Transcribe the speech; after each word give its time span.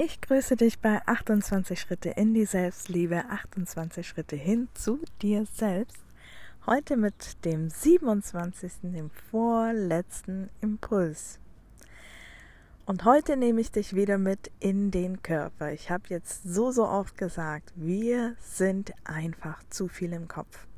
Ich 0.00 0.20
grüße 0.20 0.54
dich 0.54 0.78
bei 0.78 1.04
28 1.06 1.80
Schritte 1.80 2.10
in 2.10 2.32
die 2.32 2.44
Selbstliebe, 2.44 3.24
28 3.30 4.06
Schritte 4.06 4.36
hin 4.36 4.68
zu 4.72 5.00
dir 5.20 5.44
selbst. 5.44 5.98
Heute 6.66 6.96
mit 6.96 7.44
dem 7.44 7.68
27. 7.68 8.74
dem 8.82 9.10
vorletzten 9.10 10.50
Impuls. 10.60 11.40
Und 12.86 13.04
heute 13.04 13.36
nehme 13.36 13.60
ich 13.60 13.72
dich 13.72 13.96
wieder 13.96 14.18
mit 14.18 14.52
in 14.60 14.92
den 14.92 15.20
Körper. 15.20 15.72
Ich 15.72 15.90
habe 15.90 16.04
jetzt 16.10 16.44
so, 16.44 16.70
so 16.70 16.86
oft 16.86 17.18
gesagt, 17.18 17.72
wir 17.74 18.36
sind 18.38 18.92
einfach 19.02 19.64
zu 19.68 19.88
viel 19.88 20.12
im 20.12 20.28
Kopf. 20.28 20.68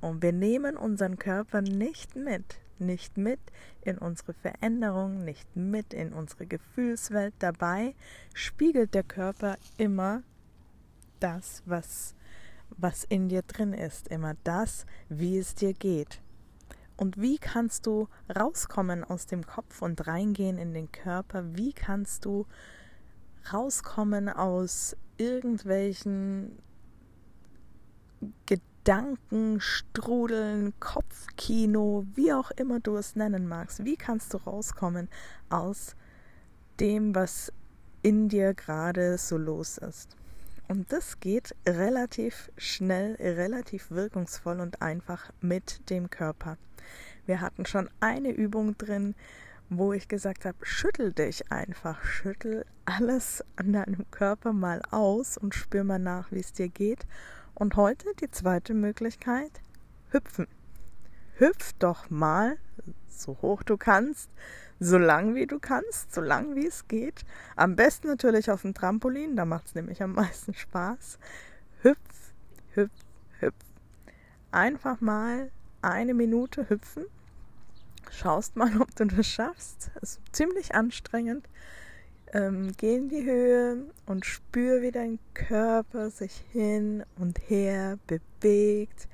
Und 0.00 0.22
wir 0.22 0.32
nehmen 0.32 0.78
unseren 0.78 1.18
Körper 1.18 1.60
nicht 1.60 2.16
mit 2.16 2.60
nicht 2.80 3.16
mit 3.16 3.40
in 3.82 3.98
unsere 3.98 4.34
Veränderung, 4.34 5.24
nicht 5.24 5.56
mit 5.56 5.92
in 5.94 6.12
unsere 6.12 6.46
Gefühlswelt. 6.46 7.34
Dabei 7.38 7.94
spiegelt 8.32 8.94
der 8.94 9.04
Körper 9.04 9.56
immer 9.76 10.22
das, 11.20 11.62
was, 11.66 12.14
was 12.70 13.04
in 13.04 13.28
dir 13.28 13.42
drin 13.42 13.72
ist, 13.72 14.08
immer 14.08 14.34
das, 14.44 14.86
wie 15.08 15.38
es 15.38 15.54
dir 15.54 15.72
geht. 15.72 16.20
Und 16.96 17.20
wie 17.20 17.38
kannst 17.38 17.86
du 17.86 18.08
rauskommen 18.34 19.02
aus 19.02 19.26
dem 19.26 19.44
Kopf 19.44 19.82
und 19.82 20.06
reingehen 20.06 20.58
in 20.58 20.72
den 20.74 20.92
Körper? 20.92 21.56
Wie 21.56 21.72
kannst 21.72 22.24
du 22.24 22.46
rauskommen 23.52 24.28
aus 24.28 24.96
irgendwelchen 25.16 26.58
Gedanken? 28.84 29.62
Strudeln, 29.62 30.74
Kopfkino, 30.78 32.04
wie 32.14 32.34
auch 32.34 32.50
immer 32.50 32.80
du 32.80 32.96
es 32.98 33.16
nennen 33.16 33.48
magst. 33.48 33.82
Wie 33.86 33.96
kannst 33.96 34.34
du 34.34 34.36
rauskommen 34.36 35.08
aus 35.48 35.96
dem, 36.80 37.14
was 37.14 37.50
in 38.02 38.28
dir 38.28 38.52
gerade 38.52 39.16
so 39.16 39.38
los 39.38 39.78
ist? 39.78 40.18
Und 40.68 40.92
das 40.92 41.18
geht 41.18 41.56
relativ 41.66 42.50
schnell, 42.58 43.14
relativ 43.14 43.90
wirkungsvoll 43.90 44.60
und 44.60 44.82
einfach 44.82 45.32
mit 45.40 45.88
dem 45.88 46.10
Körper. 46.10 46.58
Wir 47.24 47.40
hatten 47.40 47.64
schon 47.64 47.88
eine 48.00 48.32
Übung 48.32 48.76
drin, 48.76 49.14
wo 49.70 49.94
ich 49.94 50.08
gesagt 50.08 50.44
habe, 50.44 50.58
schüttel 50.60 51.14
dich 51.14 51.50
einfach, 51.50 52.04
schüttel 52.04 52.66
alles 52.84 53.42
an 53.56 53.72
deinem 53.72 54.04
Körper 54.10 54.52
mal 54.52 54.82
aus 54.90 55.38
und 55.38 55.54
spür 55.54 55.84
mal 55.84 55.98
nach, 55.98 56.30
wie 56.32 56.40
es 56.40 56.52
dir 56.52 56.68
geht. 56.68 57.06
Und 57.54 57.76
heute 57.76 58.06
die 58.20 58.30
zweite 58.30 58.74
Möglichkeit, 58.74 59.60
hüpfen. 60.10 60.48
Hüpf 61.36 61.72
doch 61.78 62.10
mal, 62.10 62.58
so 63.08 63.38
hoch 63.42 63.62
du 63.62 63.76
kannst, 63.76 64.28
so 64.80 64.98
lang 64.98 65.36
wie 65.36 65.46
du 65.46 65.60
kannst, 65.60 66.12
so 66.12 66.20
lang 66.20 66.56
wie 66.56 66.66
es 66.66 66.88
geht. 66.88 67.24
Am 67.54 67.76
besten 67.76 68.08
natürlich 68.08 68.50
auf 68.50 68.62
dem 68.62 68.74
Trampolin, 68.74 69.36
da 69.36 69.44
macht 69.44 69.66
es 69.66 69.74
nämlich 69.74 70.02
am 70.02 70.12
meisten 70.14 70.52
Spaß. 70.52 71.18
Hüpf, 71.82 72.32
hüpf, 72.72 72.92
hüpf. 73.38 73.54
Einfach 74.50 75.00
mal 75.00 75.50
eine 75.80 76.14
Minute 76.14 76.68
hüpfen. 76.68 77.04
Schaust 78.10 78.56
mal, 78.56 78.80
ob 78.80 78.94
du 78.96 79.04
das 79.04 79.26
schaffst. 79.26 79.90
Es 80.02 80.16
ist 80.16 80.20
ziemlich 80.32 80.74
anstrengend 80.74 81.48
ähm, 82.34 82.72
geh 82.76 82.96
in 82.96 83.08
die 83.08 83.24
Höhe 83.24 83.86
und 84.06 84.26
spür, 84.26 84.82
wie 84.82 84.90
dein 84.90 85.18
Körper 85.32 86.10
sich 86.10 86.44
hin 86.52 87.04
und 87.16 87.38
her 87.48 87.96
bewegt. 88.08 89.08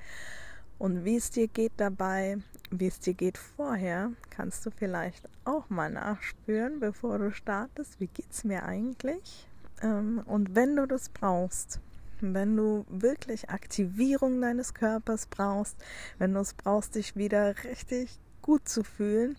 Und 0.79 1.05
wie 1.05 1.17
es 1.17 1.29
dir 1.29 1.47
geht 1.47 1.73
dabei, 1.77 2.39
wie 2.71 2.87
es 2.87 2.99
dir 2.99 3.13
geht 3.13 3.37
vorher, 3.37 4.11
kannst 4.31 4.65
du 4.65 4.71
vielleicht 4.71 5.29
auch 5.45 5.69
mal 5.69 5.91
nachspüren, 5.91 6.79
bevor 6.79 7.19
du 7.19 7.31
startest, 7.31 7.99
wie 7.99 8.07
geht 8.07 8.31
es 8.31 8.43
mir 8.43 8.63
eigentlich? 8.63 9.47
Ähm, 9.83 10.23
und 10.25 10.55
wenn 10.55 10.75
du 10.75 10.87
das 10.87 11.09
brauchst, 11.09 11.79
wenn 12.21 12.57
du 12.57 12.85
wirklich 12.89 13.51
Aktivierung 13.51 14.41
deines 14.41 14.73
Körpers 14.73 15.27
brauchst, 15.27 15.77
wenn 16.17 16.33
du 16.33 16.39
es 16.39 16.55
brauchst, 16.55 16.95
dich 16.95 17.15
wieder 17.15 17.63
richtig 17.63 18.19
gut 18.41 18.67
zu 18.67 18.83
fühlen, 18.83 19.37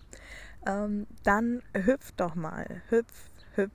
ähm, 0.65 1.07
dann 1.23 1.61
hüpf 1.73 2.13
doch 2.13 2.35
mal, 2.35 2.81
hüpf 2.89 3.32
hüpf, 3.55 3.71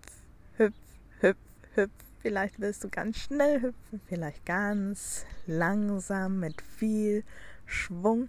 hüpf, 0.57 0.75
hüpf, 1.21 1.37
hüpf. 1.75 1.93
Vielleicht 2.21 2.61
willst 2.61 2.83
du 2.83 2.89
ganz 2.89 3.19
schnell 3.19 3.63
hüpfen, 3.63 4.01
vielleicht 4.07 4.45
ganz 4.45 5.25
langsam 5.47 6.41
mit 6.41 6.61
viel 6.63 7.25
Schwung. 7.65 8.29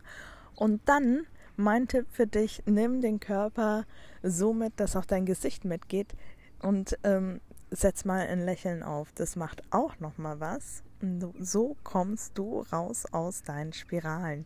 Und 0.55 0.81
dann 0.85 1.25
mein 1.57 1.87
Tipp 1.87 2.05
für 2.11 2.27
dich, 2.27 2.63
nimm 2.65 3.01
den 3.01 3.19
Körper 3.19 3.85
so 4.21 4.53
mit, 4.53 4.79
dass 4.79 4.95
auch 4.95 5.05
dein 5.05 5.25
Gesicht 5.25 5.65
mitgeht 5.65 6.13
und 6.61 6.97
ähm, 7.03 7.41
setz 7.71 8.05
mal 8.05 8.27
ein 8.27 8.45
Lächeln 8.45 8.83
auf. 8.83 9.11
Das 9.15 9.35
macht 9.35 9.63
auch 9.71 9.99
noch 9.99 10.17
mal 10.17 10.39
was. 10.39 10.83
Und 11.01 11.33
so 11.39 11.75
kommst 11.83 12.37
du 12.37 12.61
raus 12.71 13.05
aus 13.11 13.43
deinen 13.43 13.73
Spiralen. 13.73 14.45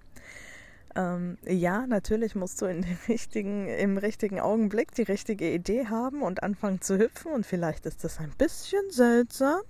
Ähm, 0.96 1.38
ja, 1.48 1.88
natürlich 1.88 2.36
musst 2.36 2.62
du 2.62 2.66
richtigen, 3.08 3.68
im 3.68 3.98
richtigen 3.98 4.40
Augenblick 4.40 4.94
die 4.94 5.04
richtige 5.04 5.52
Idee 5.52 5.88
haben 5.88 6.22
und 6.22 6.44
anfangen 6.44 6.82
zu 6.82 6.98
hüpfen. 6.98 7.32
Und 7.32 7.46
vielleicht 7.46 7.86
ist 7.86 8.04
das 8.04 8.20
ein 8.20 8.32
bisschen 8.38 8.90
seltsam, 8.90 9.62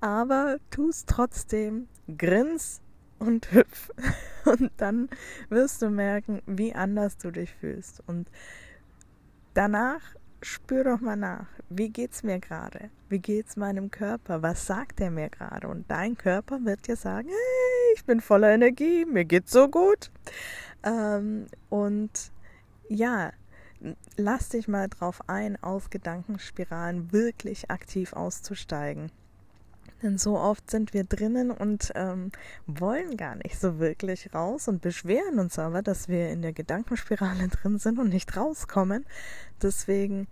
aber 0.00 0.58
tu 0.70 0.88
es 0.88 1.06
trotzdem, 1.06 1.88
grins 2.18 2.80
und 3.18 3.52
hüpf. 3.52 3.90
Und 4.44 4.72
dann 4.76 5.08
wirst 5.48 5.82
du 5.82 5.90
merken, 5.90 6.42
wie 6.46 6.74
anders 6.74 7.16
du 7.16 7.30
dich 7.30 7.54
fühlst. 7.54 8.02
Und 8.06 8.28
danach 9.54 10.00
spür 10.42 10.84
doch 10.84 11.00
mal 11.00 11.16
nach, 11.16 11.46
wie 11.70 11.88
geht's 11.88 12.22
mir 12.22 12.38
gerade? 12.38 12.90
Wie 13.08 13.18
geht's 13.18 13.56
meinem 13.56 13.90
Körper? 13.90 14.42
Was 14.42 14.66
sagt 14.66 15.00
er 15.00 15.10
mir 15.10 15.30
gerade? 15.30 15.68
Und 15.68 15.90
dein 15.90 16.16
Körper 16.18 16.64
wird 16.64 16.86
dir 16.86 16.96
sagen, 16.96 17.28
hey, 17.28 17.94
ich 17.96 18.04
bin 18.04 18.20
voller 18.20 18.52
Energie, 18.52 19.04
mir 19.04 19.24
geht's 19.24 19.52
so 19.52 19.68
gut. 19.68 20.10
Ähm, 20.84 21.46
und 21.70 22.32
ja, 22.88 23.32
lass 24.16 24.50
dich 24.50 24.68
mal 24.68 24.88
drauf 24.88 25.20
ein, 25.28 25.60
aus 25.62 25.90
Gedankenspiralen 25.90 27.12
wirklich 27.12 27.70
aktiv 27.70 28.12
auszusteigen. 28.12 29.10
Denn 30.02 30.18
so 30.18 30.38
oft 30.38 30.70
sind 30.70 30.92
wir 30.92 31.04
drinnen 31.04 31.50
und 31.50 31.92
ähm, 31.94 32.30
wollen 32.66 33.16
gar 33.16 33.36
nicht 33.36 33.58
so 33.58 33.78
wirklich 33.78 34.34
raus 34.34 34.68
und 34.68 34.82
beschweren 34.82 35.38
uns 35.38 35.58
aber, 35.58 35.80
dass 35.80 36.08
wir 36.08 36.28
in 36.28 36.42
der 36.42 36.52
Gedankenspirale 36.52 37.48
drin 37.62 37.78
sind 37.78 37.98
und 37.98 38.10
nicht 38.10 38.36
rauskommen. 38.36 39.06
Deswegen, 39.62 40.28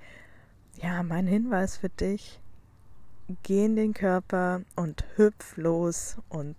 ja, 0.83 1.03
mein 1.03 1.27
Hinweis 1.27 1.79
für 1.79 1.89
dich, 1.89 2.41
geh 3.43 3.65
in 3.65 3.77
den 3.77 3.95
Körper 3.95 4.61
und 4.77 5.05
hüpf 5.17 5.57
los 5.57 6.19
und 6.29 6.57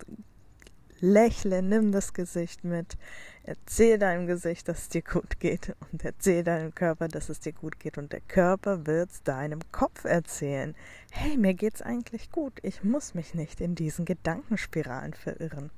lächle, 0.99 1.61
nimm 1.61 1.91
das 1.91 2.13
Gesicht 2.13 2.63
mit, 2.63 2.97
erzähl 3.43 3.97
deinem 3.97 4.27
Gesicht, 4.27 4.67
dass 4.67 4.83
es 4.83 4.89
dir 4.89 5.01
gut 5.01 5.39
geht 5.39 5.75
und 5.91 6.03
erzähl 6.03 6.43
deinem 6.43 6.73
Körper, 6.73 7.07
dass 7.07 7.29
es 7.29 7.39
dir 7.39 7.53
gut 7.53 7.79
geht 7.79 7.97
und 7.97 8.11
der 8.11 8.21
Körper 8.21 8.85
wird 8.87 9.11
es 9.11 9.23
deinem 9.23 9.59
Kopf 9.71 10.05
erzählen. 10.05 10.75
Hey, 11.11 11.37
mir 11.37 11.53
geht's 11.53 11.81
eigentlich 11.81 12.31
gut, 12.31 12.53
ich 12.63 12.83
muss 12.83 13.13
mich 13.13 13.33
nicht 13.33 13.61
in 13.61 13.75
diesen 13.75 14.05
Gedankenspiralen 14.05 15.13
verirren. 15.13 15.69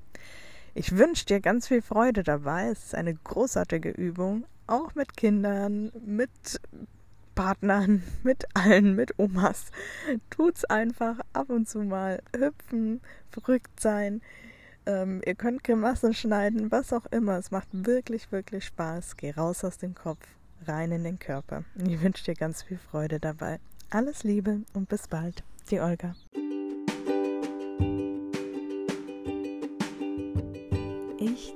Ich 0.78 0.98
wünsche 0.98 1.26
dir 1.26 1.40
ganz 1.40 1.70
viel 1.70 1.82
Freude 1.82 2.22
dabei. 2.24 2.68
Es 2.68 2.88
ist 2.88 2.96
eine 2.96 3.14
großartige 3.14 3.92
Übung, 3.92 4.46
auch 4.68 4.94
mit 4.94 5.16
Kindern, 5.16 5.90
mit 6.06 6.30
Partnern, 7.34 8.04
mit 8.24 8.46
allen, 8.54 8.94
mit 8.96 9.18
Omas. 9.18 9.68
Tut's 10.30 10.66
einfach 10.66 11.20
ab 11.34 11.50
und 11.50 11.70
zu 11.70 11.80
mal 11.80 12.22
hüpfen, 12.36 13.02
verrückt 13.32 13.80
sein. 13.80 14.22
Ähm, 14.86 15.22
ihr 15.26 15.36
könnt 15.36 15.64
Grimassen 15.64 16.14
schneiden, 16.14 16.72
was 16.72 16.94
auch 16.94 17.06
immer. 17.08 17.38
Es 17.38 17.52
macht 17.52 17.68
wirklich, 17.72 18.32
wirklich 18.32 18.66
Spaß. 18.66 19.18
Geh 19.18 19.32
raus 19.32 19.64
aus 19.64 19.78
dem 19.78 19.96
Kopf, 19.96 20.26
rein 20.68 20.92
in 20.92 21.04
den 21.04 21.20
Körper. 21.20 21.64
Ich 21.88 22.02
wünsche 22.02 22.24
dir 22.24 22.36
ganz 22.36 22.64
viel 22.64 22.78
Freude 22.78 23.20
dabei. 23.20 23.60
Alles 23.90 24.24
Liebe 24.24 24.62
und 24.74 24.90
bis 24.90 25.08
bald. 25.08 25.44
Die 25.72 25.80
Olga. 25.80 26.16
Ich 31.18 31.56